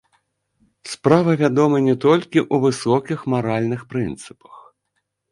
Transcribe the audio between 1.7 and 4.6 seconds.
не толькі ў высокіх маральных прынцыпах.